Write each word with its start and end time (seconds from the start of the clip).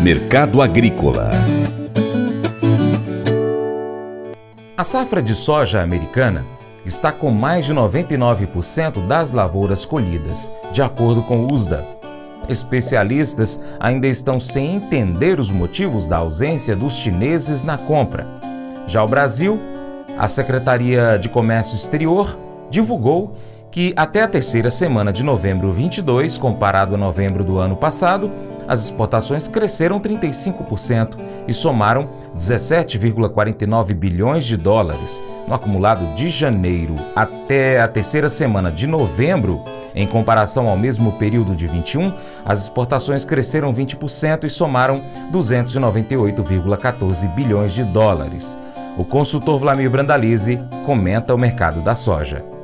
Mercado 0.00 0.62
Agrícola 0.62 1.30
A 4.76 4.84
safra 4.84 5.20
de 5.20 5.34
soja 5.34 5.82
americana 5.82 6.44
está 6.86 7.12
com 7.12 7.30
mais 7.30 7.66
de 7.66 7.74
99% 7.74 9.06
das 9.06 9.32
lavouras 9.32 9.84
colhidas, 9.84 10.52
de 10.72 10.80
acordo 10.80 11.22
com 11.22 11.40
o 11.40 11.52
USDA. 11.52 11.84
Especialistas 12.48 13.60
ainda 13.78 14.06
estão 14.06 14.40
sem 14.40 14.76
entender 14.76 15.38
os 15.38 15.50
motivos 15.50 16.06
da 16.06 16.18
ausência 16.18 16.74
dos 16.74 16.96
chineses 16.96 17.62
na 17.62 17.76
compra. 17.76 18.26
Já 18.86 19.04
o 19.04 19.08
Brasil, 19.08 19.60
a 20.16 20.28
Secretaria 20.28 21.18
de 21.18 21.28
Comércio 21.28 21.76
Exterior 21.76 22.38
divulgou 22.70 23.36
que 23.70 23.92
até 23.96 24.22
a 24.22 24.28
terceira 24.28 24.70
semana 24.70 25.12
de 25.12 25.22
novembro 25.22 25.70
22, 25.72 26.38
comparado 26.38 26.94
a 26.94 26.98
novembro 26.98 27.44
do 27.44 27.58
ano 27.58 27.76
passado, 27.76 28.30
as 28.66 28.84
exportações 28.84 29.46
cresceram 29.48 29.98
35% 29.98 31.16
e 31.46 31.54
somaram 31.54 32.10
17,49 32.36 33.94
bilhões 33.94 34.44
de 34.44 34.58
dólares. 34.58 35.22
No 35.46 35.54
acumulado 35.54 36.04
de 36.14 36.28
janeiro 36.28 36.94
até 37.16 37.80
a 37.80 37.88
terceira 37.88 38.28
semana 38.28 38.70
de 38.70 38.86
novembro, 38.86 39.62
em 39.94 40.06
comparação 40.06 40.68
ao 40.68 40.76
mesmo 40.76 41.12
período 41.12 41.56
de 41.56 41.66
21, 41.66 42.12
as 42.44 42.60
exportações 42.62 43.24
cresceram 43.24 43.72
20% 43.72 44.44
e 44.44 44.50
somaram 44.50 45.00
298,14 45.32 47.34
bilhões 47.34 47.72
de 47.72 47.84
dólares. 47.84 48.58
O 48.98 49.04
consultor 49.04 49.58
Vlamir 49.58 49.88
Brandalize 49.88 50.60
comenta 50.84 51.34
o 51.34 51.38
mercado 51.38 51.80
da 51.80 51.94
soja. 51.94 52.57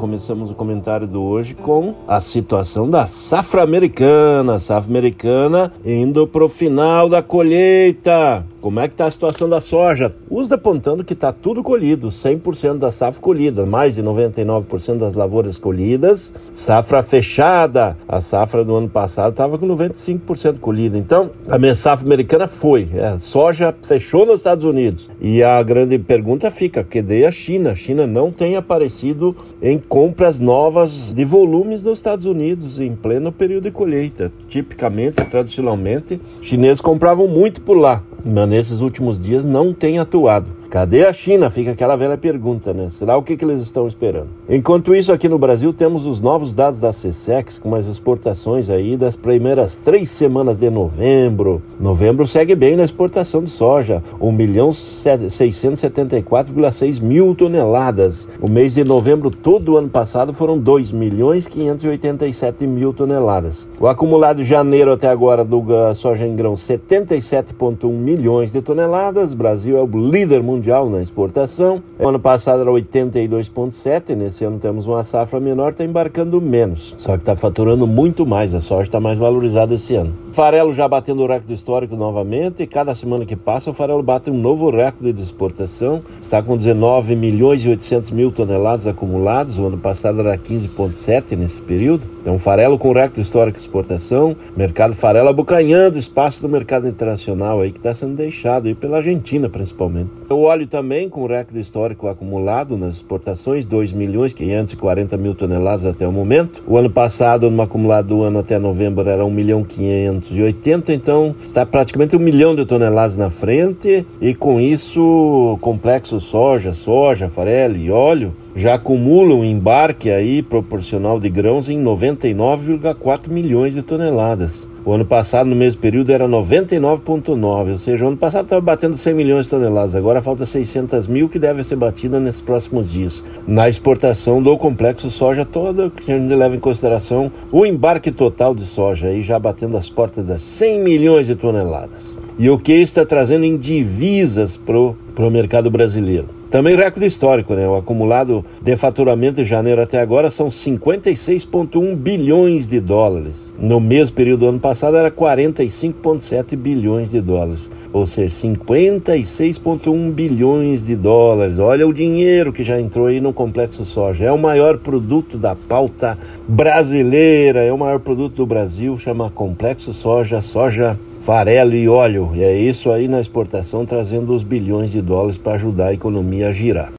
Começamos 0.00 0.50
o 0.50 0.54
comentário 0.54 1.06
do 1.06 1.22
hoje 1.22 1.54
com 1.54 1.94
a 2.08 2.22
situação 2.22 2.88
da 2.88 3.06
safra 3.06 3.62
americana. 3.62 4.58
safra 4.58 4.88
americana 4.88 5.70
indo 5.84 6.26
para 6.26 6.42
o 6.42 6.48
final 6.48 7.06
da 7.06 7.22
colheita. 7.22 8.42
Como 8.60 8.78
é 8.78 8.86
que 8.86 8.92
está 8.92 9.06
a 9.06 9.10
situação 9.10 9.48
da 9.48 9.58
soja? 9.58 10.14
Usa 10.28 10.56
apontando 10.56 11.02
que 11.02 11.14
está 11.14 11.32
tudo 11.32 11.62
colhido, 11.62 12.08
100% 12.08 12.76
da 12.76 12.90
safra 12.90 13.18
colhida, 13.18 13.64
mais 13.64 13.94
de 13.94 14.02
99% 14.02 14.98
das 14.98 15.14
lavouras 15.14 15.58
colhidas, 15.58 16.34
safra 16.52 17.02
fechada. 17.02 17.96
A 18.06 18.20
safra 18.20 18.62
do 18.62 18.76
ano 18.76 18.88
passado 18.88 19.30
estava 19.30 19.56
com 19.56 19.66
95% 19.66 20.58
colhida. 20.58 20.98
Então, 20.98 21.30
a 21.48 21.58
minha 21.58 21.74
safra 21.74 22.04
americana 22.04 22.46
foi. 22.46 22.86
É, 22.94 23.06
a 23.06 23.18
soja 23.18 23.74
fechou 23.82 24.26
nos 24.26 24.40
Estados 24.40 24.66
Unidos. 24.66 25.08
E 25.22 25.42
a 25.42 25.62
grande 25.62 25.98
pergunta 25.98 26.50
fica, 26.50 26.84
cadê 26.84 27.24
a 27.24 27.32
China? 27.32 27.70
A 27.70 27.74
China 27.74 28.06
não 28.06 28.30
tem 28.30 28.56
aparecido 28.56 29.34
em 29.62 29.78
compras 29.78 30.38
novas 30.38 31.14
de 31.14 31.24
volumes 31.24 31.82
nos 31.82 31.98
Estados 31.98 32.26
Unidos 32.26 32.78
em 32.78 32.94
pleno 32.94 33.32
período 33.32 33.64
de 33.64 33.70
colheita. 33.70 34.30
Tipicamente, 34.50 35.24
tradicionalmente, 35.24 36.20
chineses 36.42 36.82
compravam 36.82 37.26
muito 37.26 37.62
por 37.62 37.78
lá 37.78 38.02
mas 38.24 38.48
nesses 38.50 38.80
últimos 38.80 39.22
dias 39.22 39.44
não 39.44 39.72
tem 39.72 40.00
atuado. 40.00 40.59
Cadê 40.70 41.04
a 41.04 41.12
China? 41.12 41.50
Fica 41.50 41.72
aquela 41.72 41.96
velha 41.96 42.16
pergunta, 42.16 42.72
né? 42.72 42.86
Será 42.90 43.16
o 43.16 43.24
que, 43.24 43.36
que 43.36 43.44
eles 43.44 43.60
estão 43.60 43.88
esperando? 43.88 44.28
Enquanto 44.48 44.94
isso, 44.94 45.12
aqui 45.12 45.28
no 45.28 45.36
Brasil, 45.36 45.72
temos 45.72 46.06
os 46.06 46.20
novos 46.20 46.52
dados 46.52 46.78
da 46.78 46.90
CSEX 46.90 47.58
com 47.58 47.74
as 47.74 47.88
exportações 47.88 48.70
aí 48.70 48.96
das 48.96 49.16
primeiras 49.16 49.78
três 49.78 50.08
semanas 50.10 50.60
de 50.60 50.70
novembro. 50.70 51.60
Novembro 51.80 52.24
segue 52.24 52.54
bem 52.54 52.76
na 52.76 52.84
exportação 52.84 53.42
de 53.42 53.50
soja, 53.50 54.00
1 54.20 54.30
milhão 54.30 54.70
674,6 54.70 57.02
mil 57.02 57.34
toneladas. 57.34 58.28
O 58.40 58.46
mês 58.46 58.74
de 58.74 58.84
novembro 58.84 59.28
todo 59.28 59.72
o 59.72 59.76
ano 59.76 59.88
passado 59.88 60.32
foram 60.32 60.56
2 60.56 60.92
milhões 60.92 61.48
587 61.48 62.64
mil 62.64 62.92
toneladas. 62.92 63.68
O 63.80 63.88
acumulado 63.88 64.36
de 64.36 64.44
janeiro 64.44 64.92
até 64.92 65.08
agora 65.08 65.44
do 65.44 65.64
soja 65.96 66.24
em 66.24 66.36
grão, 66.36 66.54
77,1 66.54 67.90
milhões 67.90 68.52
de 68.52 68.62
toneladas. 68.62 69.34
Brasil 69.34 69.76
é 69.76 69.82
o 69.82 69.86
líder 69.86 70.40
mundial 70.40 70.59
mundial 70.60 70.90
na 70.90 71.00
exportação. 71.00 71.82
O 71.98 72.06
ano 72.06 72.20
passado 72.20 72.60
era 72.60 72.70
82,7, 72.70 74.14
nesse 74.14 74.44
ano 74.44 74.58
temos 74.58 74.86
uma 74.86 75.02
safra 75.02 75.40
menor, 75.40 75.72
está 75.72 75.84
embarcando 75.84 76.38
menos. 76.40 76.94
Só 76.98 77.14
que 77.14 77.22
está 77.22 77.34
faturando 77.34 77.86
muito 77.86 78.26
mais, 78.26 78.52
a 78.52 78.60
soja 78.60 78.82
está 78.82 79.00
mais 79.00 79.18
valorizada 79.18 79.74
esse 79.74 79.94
ano. 79.94 80.12
Farelo 80.32 80.74
já 80.74 80.86
batendo 80.86 81.22
o 81.22 81.26
recorde 81.26 81.54
histórico 81.54 81.96
novamente, 81.96 82.62
e 82.62 82.66
cada 82.66 82.94
semana 82.94 83.24
que 83.24 83.34
passa 83.34 83.70
o 83.70 83.74
farelo 83.74 84.02
bate 84.02 84.30
um 84.30 84.38
novo 84.38 84.70
recorde 84.70 85.14
de 85.14 85.22
exportação, 85.22 86.02
está 86.20 86.42
com 86.42 86.56
19 86.56 87.16
milhões 87.16 87.64
e 87.64 87.68
800 87.70 88.10
mil 88.10 88.30
toneladas 88.30 88.86
acumulados, 88.86 89.58
o 89.58 89.66
ano 89.66 89.78
passado 89.78 90.20
era 90.20 90.36
15,7 90.36 91.36
nesse 91.36 91.60
período. 91.60 92.02
Então, 92.20 92.38
farelo 92.38 92.78
com 92.78 92.92
recorde 92.92 93.22
histórico 93.22 93.58
de 93.58 93.64
exportação, 93.64 94.36
mercado 94.54 94.94
farelo 94.94 95.28
abocanhando 95.28 95.96
espaço 95.96 96.42
do 96.42 96.48
mercado 96.48 96.86
internacional 96.86 97.60
aí 97.60 97.72
que 97.72 97.78
está 97.78 97.94
sendo 97.94 98.14
deixado 98.14 98.66
aí 98.66 98.74
pela 98.74 98.98
Argentina 98.98 99.48
principalmente. 99.48 100.10
O 100.28 100.49
óleo 100.50 100.66
também 100.66 101.08
com 101.08 101.26
recorde 101.26 101.60
histórico 101.60 102.08
acumulado 102.08 102.76
nas 102.76 102.96
exportações, 102.96 103.64
2 103.64 103.92
milhões 103.92 104.32
540 104.32 105.16
mil 105.16 105.34
toneladas 105.34 105.84
até 105.84 106.06
o 106.06 106.12
momento. 106.12 106.62
O 106.66 106.76
ano 106.76 106.90
passado, 106.90 107.48
no 107.50 107.62
acumulado 107.62 108.08
do 108.08 108.22
ano 108.22 108.40
até 108.40 108.58
novembro, 108.58 109.08
era 109.08 109.24
1 109.24 109.30
milhão 109.30 109.62
580, 109.62 110.92
então 110.92 111.34
está 111.44 111.64
praticamente 111.64 112.16
um 112.16 112.18
milhão 112.18 112.54
de 112.54 112.64
toneladas 112.64 113.16
na 113.16 113.30
frente 113.30 114.04
e 114.20 114.34
com 114.34 114.60
isso 114.60 115.56
complexo 115.60 116.18
soja, 116.18 116.74
soja, 116.74 117.28
farelo 117.28 117.76
e 117.76 117.90
óleo 117.90 118.34
já 118.54 118.74
acumulam 118.74 119.44
embarque 119.44 120.10
aí 120.10 120.42
proporcional 120.42 121.20
de 121.20 121.28
grãos 121.28 121.68
em 121.68 121.82
99,4 121.82 123.28
milhões 123.28 123.74
de 123.74 123.82
toneladas. 123.82 124.66
O 124.82 124.92
ano 124.92 125.04
passado, 125.04 125.46
no 125.46 125.54
mesmo 125.54 125.80
período, 125.80 126.10
era 126.10 126.26
99,9, 126.26 127.72
ou 127.72 127.78
seja, 127.78 128.04
o 128.04 128.08
ano 128.08 128.16
passado 128.16 128.44
estava 128.44 128.62
batendo 128.62 128.96
100 128.96 129.14
milhões 129.14 129.44
de 129.44 129.50
toneladas, 129.50 129.94
agora 129.94 130.22
falta 130.22 130.46
600 130.46 131.06
mil 131.06 131.28
que 131.28 131.38
devem 131.38 131.62
ser 131.62 131.76
batidas 131.76 132.22
nesses 132.22 132.40
próximos 132.40 132.90
dias. 132.90 133.22
Na 133.46 133.68
exportação 133.68 134.42
do 134.42 134.56
complexo 134.56 135.10
soja 135.10 135.44
toda, 135.44 135.90
que 135.90 136.10
a 136.10 136.18
gente 136.18 136.34
leva 136.34 136.56
em 136.56 136.60
consideração 136.60 137.30
o 137.52 137.66
embarque 137.66 138.10
total 138.10 138.54
de 138.54 138.64
soja, 138.64 139.08
aí 139.08 139.22
já 139.22 139.38
batendo 139.38 139.76
as 139.76 139.90
portas 139.90 140.28
das 140.28 140.42
100 140.42 140.80
milhões 140.80 141.26
de 141.26 141.36
toneladas. 141.36 142.16
E 142.38 142.48
o 142.48 142.58
que 142.58 142.72
está 142.72 143.04
trazendo 143.04 143.44
em 143.44 143.58
divisas 143.58 144.56
para 144.56 144.78
o 144.78 145.30
mercado 145.30 145.70
brasileiro? 145.70 146.39
Também 146.50 146.74
recorde 146.74 147.06
histórico, 147.06 147.54
né? 147.54 147.68
O 147.68 147.76
acumulado 147.76 148.44
de 148.60 148.76
faturamento 148.76 149.36
de 149.36 149.44
janeiro 149.44 149.80
até 149.80 150.00
agora 150.00 150.30
são 150.30 150.48
56,1 150.48 151.94
bilhões 151.94 152.66
de 152.66 152.80
dólares. 152.80 153.54
No 153.56 153.78
mesmo 153.78 154.16
período 154.16 154.40
do 154.40 154.46
ano 154.46 154.58
passado 154.58 154.96
era 154.96 155.12
45,7 155.12 156.56
bilhões 156.56 157.08
de 157.08 157.20
dólares. 157.20 157.70
Ou 157.92 158.04
seja, 158.04 158.34
56,1 158.48 160.10
bilhões 160.10 160.82
de 160.82 160.96
dólares. 160.96 161.56
Olha 161.60 161.86
o 161.86 161.94
dinheiro 161.94 162.52
que 162.52 162.64
já 162.64 162.80
entrou 162.80 163.06
aí 163.06 163.20
no 163.20 163.32
complexo 163.32 163.84
soja. 163.84 164.24
É 164.24 164.32
o 164.32 164.38
maior 164.38 164.78
produto 164.78 165.38
da 165.38 165.54
pauta 165.54 166.18
brasileira, 166.48 167.62
é 167.62 167.72
o 167.72 167.78
maior 167.78 168.00
produto 168.00 168.34
do 168.34 168.46
Brasil, 168.46 168.98
chama 168.98 169.30
complexo 169.30 169.94
soja, 169.94 170.40
soja 170.40 170.98
farelo 171.20 171.74
e 171.74 171.88
óleo. 171.88 172.30
E 172.34 172.42
é 172.42 172.56
isso 172.56 172.90
aí 172.90 173.06
na 173.06 173.20
exportação 173.20 173.86
trazendo 173.86 174.34
os 174.34 174.42
bilhões 174.42 174.90
de 174.90 175.00
dólares 175.00 175.38
para 175.38 175.54
ajudar 175.54 175.88
a 175.88 175.94
economia 175.94 176.48
a 176.48 176.52
girar. 176.52 176.92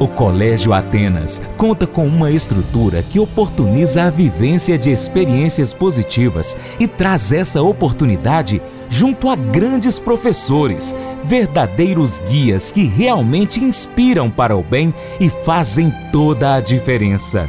O 0.00 0.06
Colégio 0.06 0.72
Atenas 0.72 1.42
conta 1.56 1.84
com 1.84 2.06
uma 2.06 2.30
estrutura 2.30 3.02
que 3.02 3.18
oportuniza 3.18 4.04
a 4.04 4.10
vivência 4.10 4.78
de 4.78 4.92
experiências 4.92 5.74
positivas 5.74 6.56
e 6.78 6.86
traz 6.86 7.32
essa 7.32 7.60
oportunidade 7.60 8.62
junto 8.88 9.28
a 9.28 9.34
grandes 9.34 9.98
professores, 9.98 10.94
verdadeiros 11.24 12.20
guias 12.20 12.70
que 12.70 12.84
realmente 12.84 13.58
inspiram 13.62 14.30
para 14.30 14.56
o 14.56 14.62
bem 14.62 14.94
e 15.18 15.28
fazem 15.28 15.92
toda 16.12 16.54
a 16.54 16.60
diferença. 16.60 17.48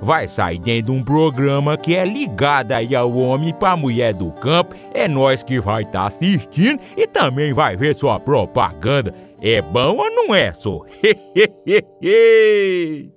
vai 0.00 0.28
sair 0.28 0.58
dentro 0.58 0.92
de 0.92 0.98
um 0.98 1.02
programa 1.02 1.76
que 1.76 1.94
é 1.94 2.04
ligado 2.04 2.72
aí 2.72 2.94
ao 2.94 3.12
homem 3.14 3.52
para 3.52 3.76
mulher 3.76 4.14
do 4.14 4.30
campo. 4.32 4.74
É 4.94 5.08
nós 5.08 5.42
que 5.42 5.60
vai 5.60 5.82
estar 5.82 6.00
tá 6.00 6.06
assistindo 6.06 6.80
e 6.96 7.06
também 7.06 7.52
vai 7.52 7.76
ver 7.76 7.96
sua 7.96 8.18
propaganda. 8.18 9.14
É 9.40 9.62
bom 9.62 9.96
ou 9.96 10.10
não 10.10 10.34
é, 10.34 10.52
só? 10.52 10.82
e 12.02 13.10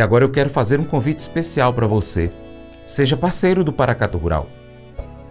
agora 0.00 0.24
eu 0.24 0.30
quero 0.30 0.48
fazer 0.48 0.80
um 0.80 0.84
convite 0.84 1.18
especial 1.18 1.72
para 1.72 1.86
você. 1.86 2.30
Seja 2.86 3.16
parceiro 3.16 3.62
do 3.62 3.72
Paracato 3.72 4.16
Rural. 4.16 4.48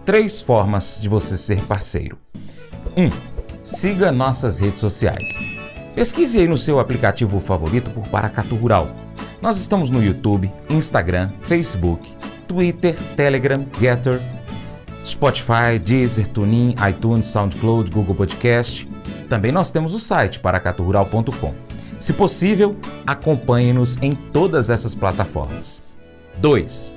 Três 0.04 0.40
formas 0.40 1.00
de 1.00 1.08
você 1.08 1.36
ser 1.36 1.60
parceiro. 1.64 2.16
1. 2.96 3.04
Um, 3.04 3.08
siga 3.64 4.12
nossas 4.12 4.58
redes 4.58 4.78
sociais. 4.78 5.38
Pesquise 5.94 6.38
aí 6.38 6.46
no 6.46 6.56
seu 6.56 6.78
aplicativo 6.78 7.40
favorito 7.40 7.90
por 7.90 8.06
Paracato 8.08 8.54
Rural 8.54 8.88
nós 9.40 9.56
estamos 9.56 9.88
no 9.88 10.02
YouTube, 10.02 10.50
Instagram, 10.68 11.30
Facebook, 11.42 12.12
Twitter, 12.46 12.96
Telegram, 13.14 13.64
Getter, 13.80 14.20
Spotify, 15.04 15.78
Deezer, 15.82 16.26
TuneIn, 16.26 16.74
iTunes, 16.88 17.26
SoundCloud, 17.28 17.90
Google 17.90 18.14
Podcast. 18.14 18.88
Também 19.28 19.52
nós 19.52 19.70
temos 19.70 19.94
o 19.94 19.98
site 19.98 20.40
paracaturural.com. 20.40 21.54
Se 21.98 22.12
possível, 22.12 22.76
acompanhe-nos 23.06 23.96
em 24.02 24.12
todas 24.12 24.70
essas 24.70 24.94
plataformas. 24.94 25.82
2. 26.38 26.94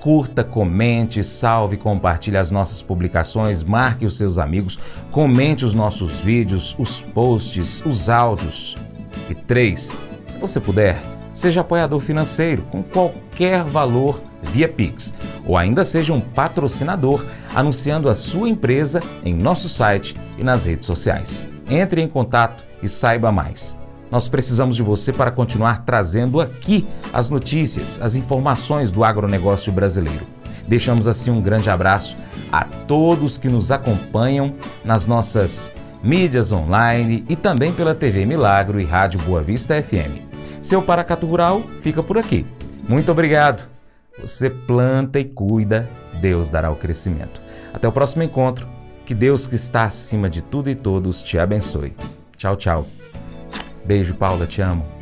Curta, 0.00 0.42
comente, 0.42 1.22
salve, 1.22 1.76
compartilhe 1.76 2.36
as 2.36 2.50
nossas 2.50 2.82
publicações, 2.82 3.62
marque 3.62 4.04
os 4.04 4.16
seus 4.16 4.36
amigos, 4.38 4.78
comente 5.10 5.64
os 5.64 5.74
nossos 5.74 6.20
vídeos, 6.20 6.74
os 6.78 7.00
posts, 7.00 7.82
os 7.84 8.08
áudios. 8.08 8.76
E 9.30 9.34
3. 9.34 9.94
Se 10.26 10.38
você 10.38 10.58
puder, 10.58 11.00
Seja 11.32 11.62
apoiador 11.62 12.00
financeiro 12.00 12.62
com 12.70 12.82
qualquer 12.82 13.64
valor 13.64 14.22
via 14.42 14.68
Pix, 14.68 15.14
ou 15.46 15.56
ainda 15.56 15.84
seja 15.84 16.12
um 16.12 16.20
patrocinador 16.20 17.24
anunciando 17.54 18.08
a 18.08 18.14
sua 18.14 18.48
empresa 18.48 19.00
em 19.24 19.34
nosso 19.34 19.68
site 19.68 20.16
e 20.36 20.44
nas 20.44 20.66
redes 20.66 20.86
sociais. 20.86 21.44
Entre 21.68 22.02
em 22.02 22.08
contato 22.08 22.64
e 22.82 22.88
saiba 22.88 23.32
mais. 23.32 23.78
Nós 24.10 24.28
precisamos 24.28 24.76
de 24.76 24.82
você 24.82 25.10
para 25.10 25.30
continuar 25.30 25.86
trazendo 25.86 26.38
aqui 26.38 26.86
as 27.12 27.30
notícias, 27.30 27.98
as 28.02 28.14
informações 28.14 28.90
do 28.90 29.02
agronegócio 29.02 29.72
brasileiro. 29.72 30.26
Deixamos 30.68 31.08
assim 31.08 31.30
um 31.30 31.40
grande 31.40 31.70
abraço 31.70 32.16
a 32.50 32.64
todos 32.64 33.38
que 33.38 33.48
nos 33.48 33.70
acompanham 33.72 34.54
nas 34.84 35.06
nossas 35.06 35.72
mídias 36.02 36.52
online 36.52 37.24
e 37.28 37.34
também 37.34 37.72
pela 37.72 37.94
TV 37.94 38.26
Milagro 38.26 38.78
e 38.78 38.84
Rádio 38.84 39.20
Boa 39.20 39.42
Vista 39.42 39.82
FM. 39.82 40.31
Seu 40.62 40.80
Paracato 40.80 41.26
Rural 41.26 41.60
fica 41.80 42.04
por 42.04 42.16
aqui. 42.16 42.46
Muito 42.88 43.10
obrigado. 43.10 43.68
Você 44.20 44.48
planta 44.48 45.18
e 45.18 45.24
cuida, 45.24 45.90
Deus 46.20 46.48
dará 46.48 46.70
o 46.70 46.76
crescimento. 46.76 47.42
Até 47.74 47.88
o 47.88 47.92
próximo 47.92 48.22
encontro. 48.22 48.68
Que 49.04 49.12
Deus 49.12 49.48
que 49.48 49.56
está 49.56 49.82
acima 49.82 50.30
de 50.30 50.40
tudo 50.40 50.70
e 50.70 50.76
todos 50.76 51.20
te 51.20 51.36
abençoe. 51.36 51.92
Tchau, 52.36 52.56
tchau. 52.56 52.86
Beijo, 53.84 54.14
Paula, 54.14 54.46
te 54.46 54.62
amo. 54.62 55.01